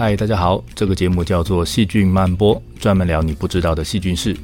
[0.00, 4.36] 嗨，大家好，这个节目叫做《细菌漫播》，专门聊你不知道的细菌事。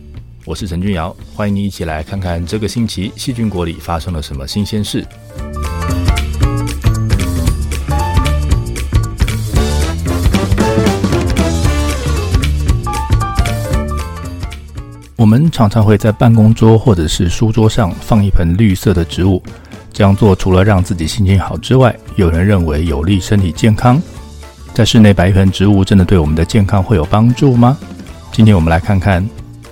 [0.45, 5.07] 我是陈君尧，欢迎你一起来看看这个星期细菌国里发生了什么新鲜事。
[15.15, 19.41] 我们常常会在办公桌或者是书桌上放一盆绿色的植物，
[19.93, 24.03] 这样做除了让自己心情好之外，有人认为有利身体健康。
[24.75, 27.79] 在室内摆一盆植物，真的对我们的健康会有帮助吗？
[28.33, 29.25] 今天我们来看看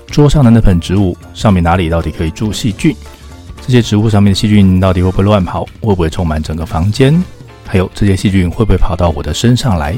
[0.06, 2.94] 桌上的那盆植物上面哪里到底可以住细菌？
[3.60, 5.64] 这些植物上面的细菌到底会不会乱跑？
[5.80, 7.20] 会不会充满整个房间？
[7.66, 9.96] 还有这些细菌会不会跑到我的身上来？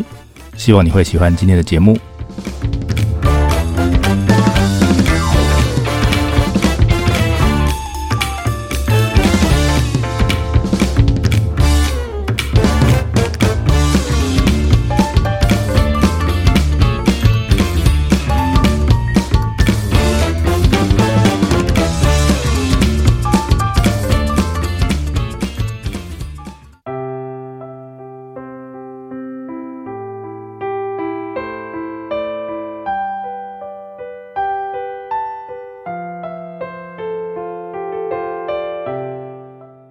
[0.56, 1.98] 希望你会喜欢今天的节目。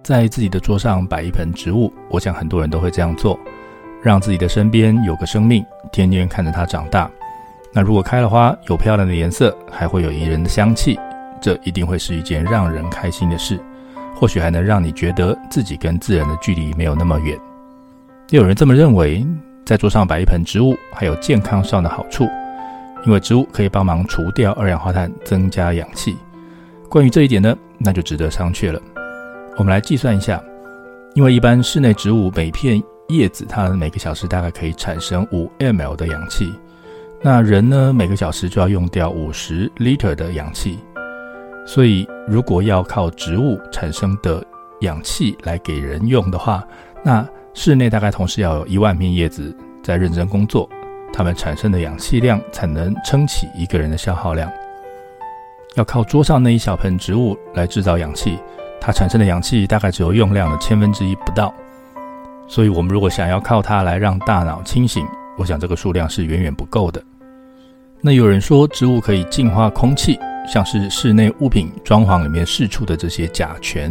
[0.04, 3.40] 在自己的桌上摆一盆植物，我想很多人都会这样做，
[4.02, 7.10] 让自己的身边有个生命，天天看着它长大。
[7.72, 11.00] 那如果开了花，有漂亮的颜色，还会有宜人的香气，
[11.40, 13.58] 这一定会是一件让人开心的事。
[14.14, 17.36] 或许还能让你觉得自己跟自然的距离没有那么远。
[18.28, 19.26] 也有人这么认为，
[19.64, 22.28] 在桌上摆一盆植物还有健康上的好处，
[23.06, 26.14] 因为植物可以帮忙除掉二氧化碳，增加氧气。
[26.90, 28.78] 关于这一点呢，那就值得商榷了。
[29.56, 30.42] 我们来计算一下，
[31.14, 36.52] 因为一般室内植物每片叶子，它每个小时大概可以产生五 ml 的氧气，
[37.22, 40.80] 那人呢，每个小时就要用掉五十 liter 的氧气，
[41.64, 44.44] 所以如果要靠植物产生的
[44.80, 46.66] 氧气来给人用的话，
[47.04, 47.24] 那
[47.54, 50.68] 室内大概同时要有一万片叶子在认真工作，
[51.12, 54.50] 它们产生的氧气量才能撑起一个人的消耗量。
[55.76, 58.36] 要靠桌上那一小盆植物来制造氧气。
[58.86, 61.54] 它产生的氧气大概只有用量的千分之一不到，
[62.46, 65.06] 所以我们如果想要靠它来让大脑清醒，
[65.38, 67.02] 我想这个数量是远远不够的。
[68.02, 73.90] 那有人说植物可以净化空气，像是室内物品装潢里面释出的这些甲醛，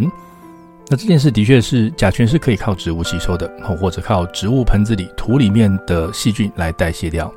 [0.90, 7.34] 那这件事的确是甲醛是可以靠植物吸收的，或者靠植物盆子里土里面的细菌来代谢掉，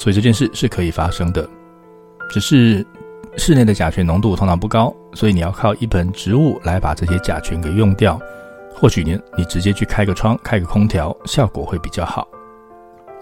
[0.00, 1.46] 所以这件事是可以发生的，
[2.30, 2.86] 只是。
[3.36, 8.18] 室内的甲醛浓度通常不高，所以你要靠一盆植物来把这些甲醛给用掉。
[8.74, 12.26] 或许你，你直接去开个窗、开个空调，效果会比较好。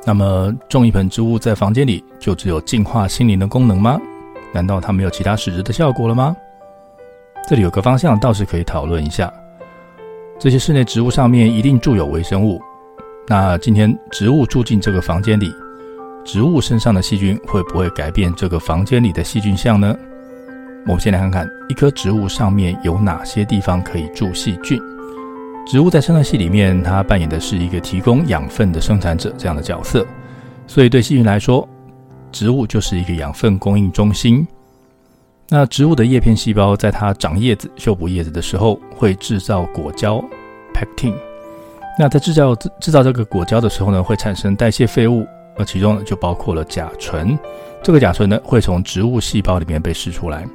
[0.04, 4.00] 那么种一盆植物在房间里，就只有净化心灵的功能吗？
[4.52, 6.34] 难道它没有其他实质的效果了吗？
[7.48, 9.32] 这里有个方向倒是可以讨论一下。
[10.38, 12.60] 这些室内植物上面一定住有微生物，
[13.26, 15.54] 那今天植物住进这个房间里。
[16.24, 19.94] 植物身上的细菌会不会改变这个房间里的细菌相呢？
[20.86, 24.80] 我们先来看看一棵植物上面有哪些地方可以住细菌。
[25.66, 30.06] 植物在生态系里面，它扮演的是一个提供养分的生产者这样的角色，
[30.66, 31.68] 所以对细菌来说，
[32.32, 34.46] 植物就是一个养分供应中心。
[35.50, 40.22] 那植物的叶片细胞在它长叶子、修补叶子的时候，会制造果胶
[40.74, 41.14] （pectin）。
[41.98, 45.26] 那在制造制造这个果胶的时候呢，会产生代谢废物。
[45.56, 47.38] 那其中呢，就包括了甲醇。
[47.82, 50.46] 这个甲醇呢，会从植物细胞里面被释出来。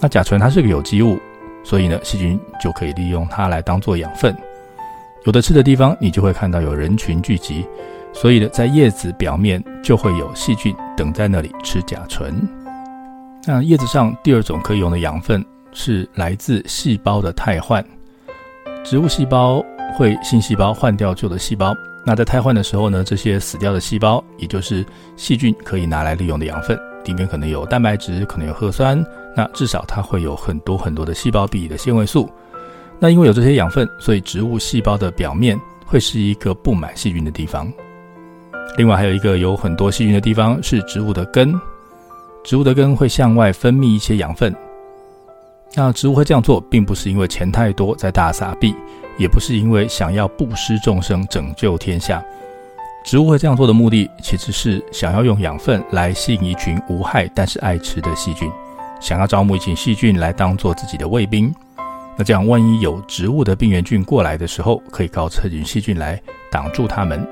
[0.00, 1.18] 那甲醇它是个有机物，
[1.62, 4.36] 所以呢，细菌就可以利用它来当做养分。
[5.24, 7.66] 有的吃的地方，你就会看到有人群聚集，
[8.12, 12.34] 所以呢，在叶子表面就会有细菌等在那里吃甲醇。
[13.44, 17.84] 那叶子上第二种可以用的养分是来自细胞的汰换。
[18.84, 19.64] 植物细胞
[19.96, 21.74] 会新细胞换掉旧的细胞。
[22.08, 24.86] 那在胎换的时候呢，这些死掉的细胞，也就是
[25.16, 29.04] 细菌可以拿来利用的养分，里面可能有蛋白质，可能有核酸，
[29.36, 32.30] 那至少它会有很多很多的细胞壁的纤维素。
[33.00, 37.70] 那因为有这些养分，所以植物细胞的表面会是一个布满细菌的地方。
[38.78, 41.52] 另外还有一个有很多细菌的地方是植物的根，
[42.44, 44.54] 植物的根会向外分泌一些养分。
[45.74, 48.72] 那植物会这样做，并不是因为钱太多在大撒币。
[49.18, 52.24] 也不是因为想要布施众生、拯救天下，
[53.04, 58.50] 植物会这样做的目的，其实是想要用养分来吸引一群无害但是爱吃的细菌，
[59.00, 61.54] 想要招募一群细菌来当做自己的卫兵。
[62.18, 66.20] 那这样，万一有植物的病原菌过来的时候，可以靠这群细菌来
[66.50, 67.26] 挡住它们。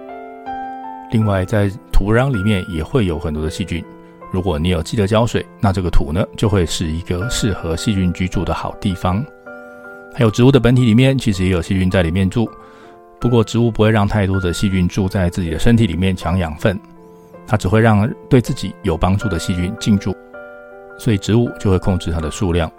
[1.10, 3.82] 另外，在土壤里面也会有很多的细菌。
[4.30, 9.24] 如果你有记得浇水，那这个土呢就会是一个适合细菌居住的好地方。
[10.14, 12.48] 还有植物的本体里面其实也有细菌在里面住，
[13.20, 16.78] 不过植物不会让太多的细菌住在自己的身体里面抢养分，
[17.48, 20.14] 它只会让对自己有帮助的细菌进驻，
[21.00, 22.70] 所以植物就会控制它的数量。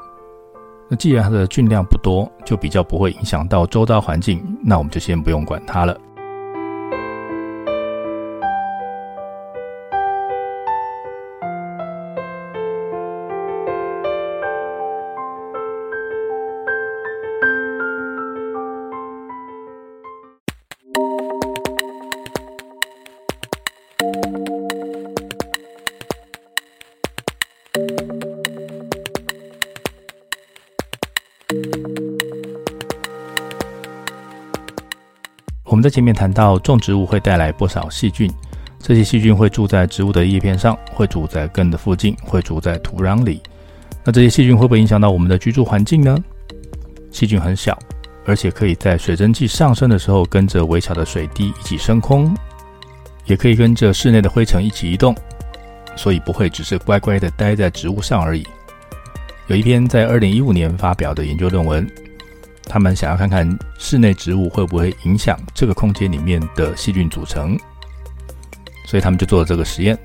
[0.88, 6.00] 那既然它的菌量不多，就比较不会影响到周遭环境，那我们就先不用管它了。
[35.76, 38.32] 我们在前面谈到，种植物会带来不少细菌，
[38.80, 43.42] 这些细菌会住在植物的叶片上，会住在根的附近，会住在土壤里。
[44.02, 46.18] 那这些细菌会不会影响到我们的居住环境呢？
[47.12, 47.78] 细菌很小，
[48.26, 52.34] 而且可以在水蒸气上升的时候，跟着微小的水滴一起升空，
[53.26, 55.14] 也可以跟着室内的灰尘一起移动，
[55.98, 58.48] 所以不会只是乖乖的待在植物上而已。
[59.48, 61.86] 有一篇在二零一五年发表的研究论文。
[62.68, 63.48] 他们想要看看
[63.78, 67.58] 室内植物会不会影响这个空间里面的细菌组成，
[68.86, 69.98] 所以他们就做了这个实验。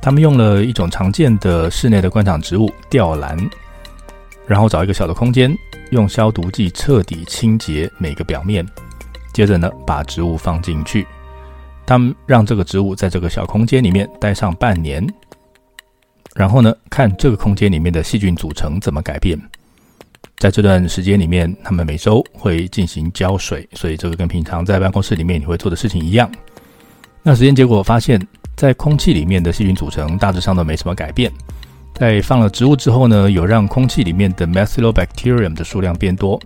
[0.00, 3.36] 他们用了一种常见的室内的观赏植物吊兰，
[4.46, 5.52] 然后找一个小的空间，
[5.90, 8.64] 用消毒剂彻底清洁每个表面，
[9.32, 11.06] 接着呢把植物放进去。
[11.84, 15.04] 他们让这个植物在这个小空间里面待上半年，
[16.34, 19.38] 然后呢看这个空间里面的细菌组成怎么改变。
[20.38, 26.30] 在这段时间里面，他们每周会进行浇水，所以这个跟平常在办公室里面你会做的事情一样。
[27.22, 28.24] 那实验结果发现，
[28.56, 31.30] 在空气里面的细菌组成大致上都没什么改变。
[31.92, 36.40] 在放了植物之后呢，有让空气里面的 Methylobacterium 的数量变多。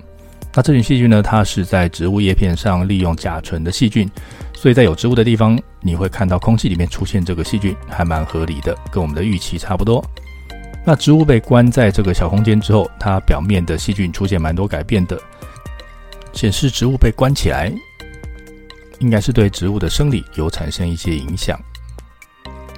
[0.54, 4.10] 那这群细菌呢，它是在植物叶片上利用甲醇的细菌，
[4.54, 10.02] 所以在有植物的地方，你会看到空气里面出现这个细菌，还蛮合理的，跟我们的预期差不多。
[10.84, 15.16] 那植物被关在这个小空间之后，它表面的细菌出现蛮多改变的，
[16.32, 17.72] 显示植物被关起来，
[18.98, 21.60] 应该是对植物的生理有产生一些影响。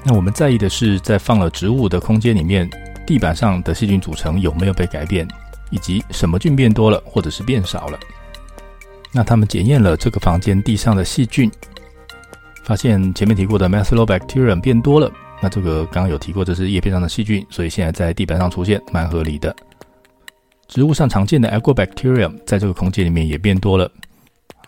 [0.03, 2.69] 那我们在意的是，在放了植物的空间里面，
[3.07, 5.27] 地板上的细菌组成有没有被改变，
[5.71, 7.99] 以及什么菌变多了或者是变少了。
[9.13, 11.51] 那他们检验了这个房间地上的细菌，
[12.65, 15.11] 发现前面提过的 Methylobacterium 变多了。
[15.45, 19.55] 那这个刚刚有提过，这是叶片上的细菌，所以现在在地板上出现，蛮合理的。
[20.69, 23.87] 植物上常见的 Agrobacterium 在这个空间里面也变多了，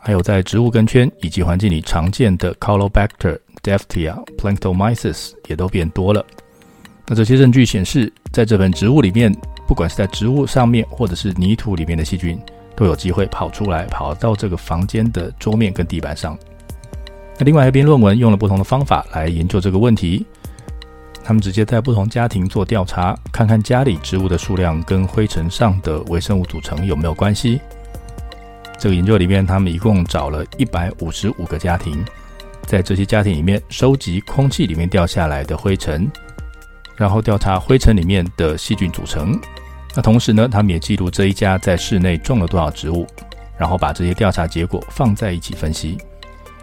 [0.00, 6.22] 还有在植物根圈以及环境里常见的 Colobacter、Deftia、Planctomyces 也都变多了。
[7.06, 9.34] 那这些证据显示，在这盆植物里面，
[9.66, 12.38] 不管是在植物上面或者是泥土里面的细菌，
[12.76, 16.38] 都有机会跑出来，跑到这个房间的桌面跟地板上。
[17.38, 20.26] 那另外一篇论文用了不同的方法来研究这个问题。
[21.26, 27.60] 他们直接在不同家庭做调查，看看家里植物的数量跟灰尘上的微生物组成有没有关系。
[28.78, 32.04] 这个研究里面，他们一共找了一百五十五个家庭，
[32.62, 36.08] 在这些家庭里面收集空气里面掉下来的灰尘，
[36.94, 39.36] 然后调查灰尘里面的细菌组成。
[39.96, 43.04] 那同时呢，他们也记录这一家在室内种了多少植物，
[43.58, 45.98] 然后把这些调查结果放在一起分析。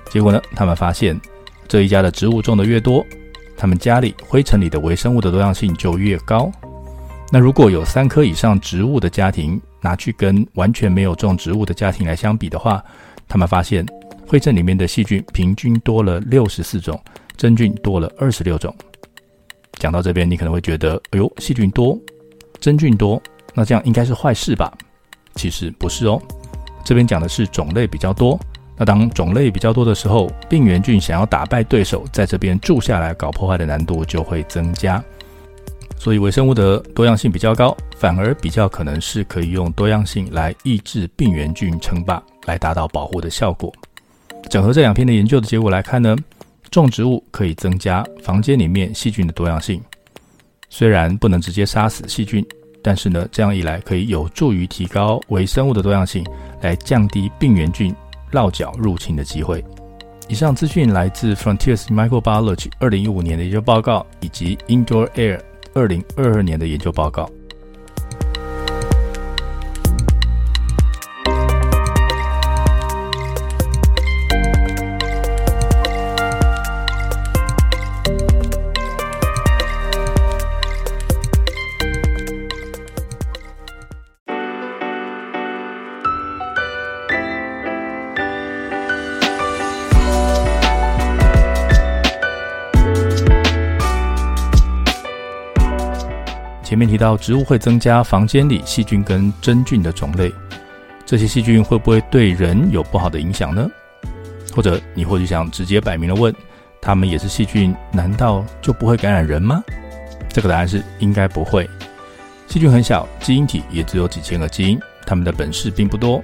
[0.10, 1.20] 结果呢，他们发现
[1.68, 3.06] 这一家的植物种得越多，
[3.64, 6.52] 他们家里灰尘里的微生物的多样性就越高。
[7.32, 12.84] 那如果有三棵以上植物的家庭，拿去跟完全没有种植物的家庭来相比的话，
[13.26, 13.86] 他们发现
[14.28, 17.02] 灰尘里面的细菌平均多了六十四种，
[17.38, 18.76] 真菌多了二十六种。
[19.80, 21.98] 讲到这边，你可能会觉得，哎呦，细菌多，
[22.60, 24.78] 真菌多，那这样应该是坏事吧？
[25.36, 26.22] 其实不是哦，
[26.84, 28.38] 这边讲的是种类比较多。
[28.76, 35.04] 那当种类比较多的时候，病原菌想要打败对手，在这边住下来搞破坏的难度就会增加。
[35.98, 43.72] 所以微生物的多样性比较高，反而比较可能是可以用多样性来抑制病原菌称霸，来达到保护的效果。
[44.50, 46.16] 整合这两篇的研究的结果来看呢，
[46.70, 49.82] 种植物可以增加房间里面细菌的多样性，
[50.68, 52.46] 虽然不能直接杀死细菌，
[52.84, 56.26] 但是呢，这样一来可以有助于提高微生物的多样性，
[56.62, 57.96] 来降低病原菌。
[58.34, 59.64] 落脚入侵的机会。
[60.28, 65.40] 以上资讯来自 Frontiers Microbiology 二零一五年的研究报告，以及 Indoor Air
[65.74, 67.30] 二零二二年的研究报告。
[96.74, 100.34] 前面提到，植物会增加房间里细菌跟真菌的种类，
[101.06, 103.70] 这些细菌会不会对人有不好的影响呢？
[104.56, 106.34] 或者你或许想直接摆明了问，
[106.82, 109.64] 它们也是细菌，难道就不会感染人吗？
[110.30, 111.70] 这个答案是应该不会。
[112.48, 116.24] 细菌很小，基因体也只有几千个基因，它们的本事并不多。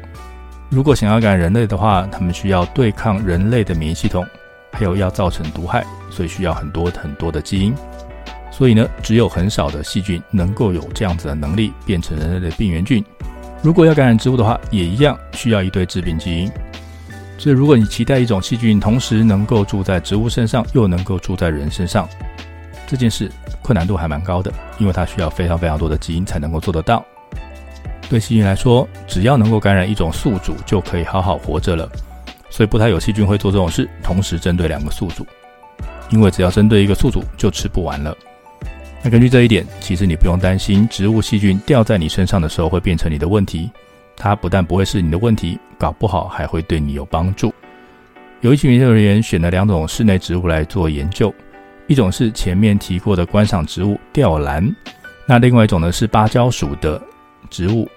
[0.67, 4.25] 如果想要感染人类的话，它们需要对抗人类的免疫系统，
[4.71, 7.71] 还有要造成毒害，所以需要很多很多的基因。
[8.59, 13.01] 所以呢，只有很少的细菌能够有这样子的能力变成人类的病原菌。
[13.61, 16.51] 如果要感染植物的话，也一样需要一堆致病基因。
[17.37, 22.05] 所以，如果你期待一种细菌同时能够住在植物身上，又能够住在人身上，
[22.85, 27.05] 这件事困难度还蛮高的，因为它需要非常非常多的基因才能够做得到。
[28.09, 31.89] 对细菌来说，只要能够感染一种宿主，就可以好好活着了。
[32.49, 35.25] 所以，不太有细菌会做这种事，同时针对两个宿主，
[36.09, 38.13] 因为只要针对一个宿主，就吃不完了。
[39.01, 43.71] 那根据这一点，其实你不用担心植物细菌掉在你身上的时候会变成你的问题。
[44.17, 47.53] 它不但不会是你的问题，搞不好还会对你有帮助。
[48.41, 51.33] 有一群研究人员选了两种室内植物来做研究，
[51.87, 54.69] 一种是前面提过的观赏植物吊兰，
[55.25, 57.01] 那另外一种呢是芭蕉属的
[57.49, 57.89] 植物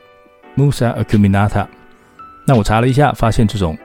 [0.57, 1.67] Musa acuminata。
[2.47, 3.77] 那我查了一下，发现这种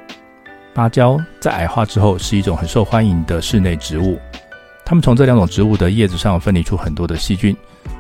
[0.76, 4.20] 芭蕉在矮化之后是一种很受欢迎的室内植物。
[4.88, 7.53] 他们从这两种植物的叶子上分离出很多的细菌，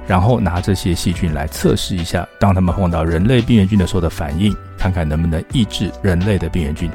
[0.07, 6.89] 然后拿这些细菌来测试一下，当他们碰到人类病原菌的时候的反应，看看能不能抑制人类的病原菌。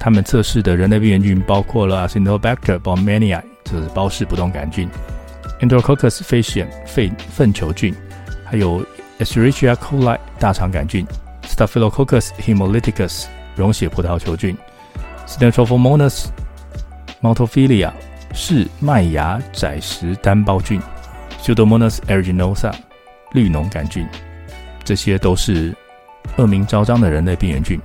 [0.00, 4.88] 他们测试的人类病原菌包括了 Acinetobacter baumannii，这是包氏不动杆菌
[5.60, 7.94] ；Enterococcus faecium，肺粪球菌；
[8.44, 8.84] 还有
[9.20, 11.06] Escherichia coli，大肠杆菌
[11.44, 14.56] ；Staphylococcus hemolyticus，溶血葡萄球菌
[15.28, 17.92] Stenrophomonas，maltophilia。
[18.40, 20.80] 是麦芽窄石单胞菌
[21.42, 22.72] Pseudomonas aeruginosa
[23.32, 24.06] 绿脓杆菌，
[24.84, 25.76] 这些都是
[26.36, 27.80] 恶名昭彰的人类病原菌。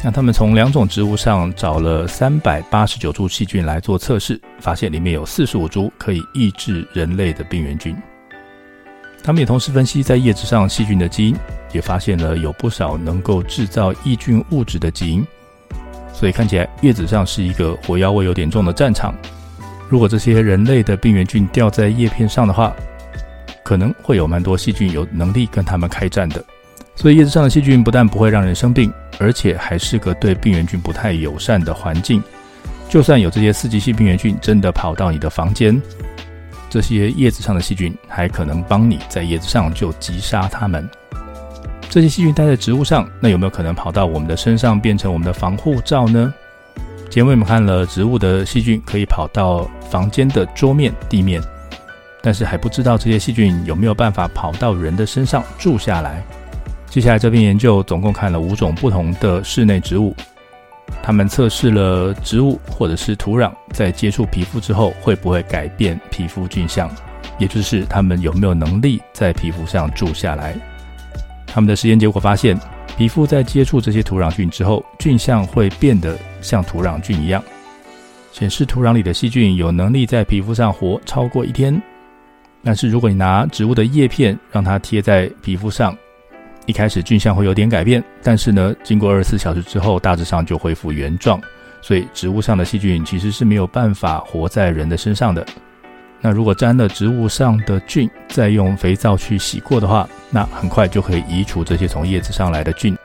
[0.00, 7.96] 那他们从两种植物上找了三百八十九株细菌来做测试，发现里面有四十五株可以抑制人类的病原菌。
[9.24, 11.36] 他们也同时分析在叶子上细菌的基因，
[11.72, 15.26] 也发现了有不少能够制造抑菌物质的基因。
[16.18, 19.14] 所以看起来叶子上是一个火药味有点重的战场。
[19.86, 22.74] 如果这些人类的病原菌掉在叶片上的话，
[23.62, 26.42] 可能会有蛮多细菌有能力跟他们开战的。
[26.94, 32.22] 所以叶子上的细菌不但不会让人生病，而且还是个对病原菌不太友善的环境。
[32.88, 35.78] 就算有这些四级性病原菌真的跑到你的房间，
[36.70, 40.88] 这些叶子上的细菌还可能帮你在叶子上就击杀它们。
[41.88, 46.32] 这些细菌待在植物上，那有没有可能跑到我们的身上，变成我们的防护罩呢？
[47.08, 51.40] 前面我们看了植物的细菌可以跑到房间的桌面、地面，
[52.20, 56.22] 但是还不知道这些细菌有没有办法跑到人的身上住下来。
[56.90, 60.14] 接下来这篇研究总共看了五种不同的室内植物，
[61.02, 66.90] 他们测试了植物或者是土壤在接触皮肤之后会不会改变皮肤菌相，
[67.38, 70.54] 也就是他们有没有能力在皮肤上住下来。
[71.56, 72.54] 他们的实验结果发现，
[72.98, 77.42] 皮肤在接触这些土壤菌之后，菌相会变得像土壤菌一样，
[78.30, 81.80] 显示土壤里的细菌有能力在皮肤上活超过一天。
[82.62, 85.96] 但是如果你拿植物的叶片让它贴在皮肤上，
[86.66, 91.40] 一开始菌相会有点改变，但是呢，经过二十四小时之后，大致上就恢复原状。
[91.80, 95.42] 所以植物上的细菌其实是没有办法活在人的身上的。
[96.26, 102.98] 那如果沾了植物上的菌，再用肥皂去洗过的话，那很快就可以移除这些从叶子上来的菌。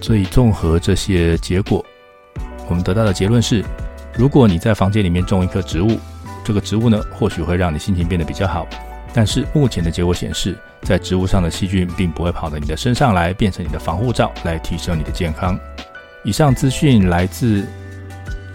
[0.00, 1.84] 所以综合这些结果，
[2.66, 3.62] 我们得到的结论是：
[4.16, 5.98] 如果你在房间里面种一棵植物，
[6.44, 8.66] 这个植物呢，或许会让你心情变得比较好。
[9.12, 15.60] 但是目前的结果显示，在植物上的细菌并不会跑到你的身上来，变成你的防护罩，来提升你的健康。
[16.24, 17.66] 以上资讯来自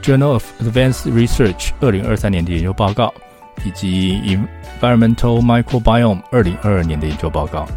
[0.01, 3.13] Journal of Advanced Research 二零二三年的研究报告。
[3.65, 4.37] 以及
[4.81, 7.67] Environmental Microbiome 二零二二年的研究报告。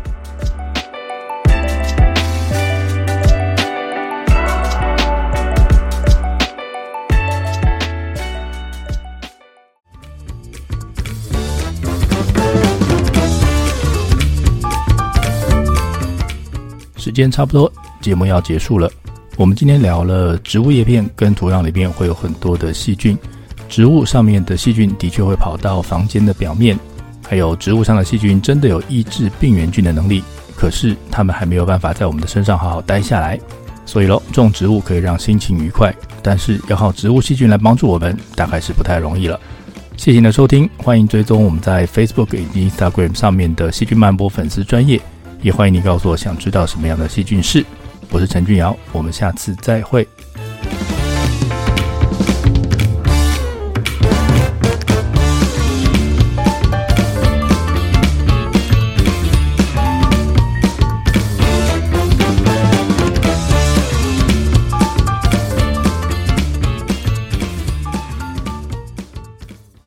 [16.96, 18.90] 时间差不多，节目要结束了。
[19.36, 23.16] 我们今天聊了植物叶片跟土壤里面会有很多的细菌。
[23.74, 26.78] 植物上面的细菌的确会跑到房间的表面，
[27.28, 30.22] 还有植物上的细菌真的有抑制病原菌的能力，
[30.56, 33.36] 可是它们还没有办法在我们的身上好好待下来。
[33.84, 39.40] 所以喽，种植物可以让心情愉快，但是要靠植物细菌来帮助我们，大概是不太容易了。
[39.96, 45.00] 谢谢您的收听，欢迎追踪我们在 Facebook 以及 Instagram 上面的细菌漫播粉丝专业，
[45.42, 47.66] 也欢迎你告诉我想知道什么样的细菌是。
[48.10, 50.06] 我是陈俊尧，我们下次再会。